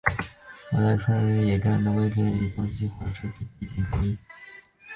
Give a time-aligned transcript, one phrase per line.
[0.71, 2.21] 现在春日野站的位置在
[2.55, 4.17] 多摩线计画时便是设站地点之一。